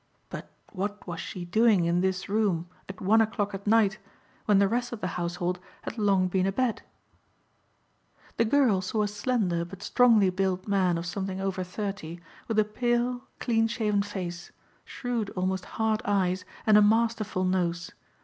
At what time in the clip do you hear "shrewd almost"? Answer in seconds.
14.85-15.65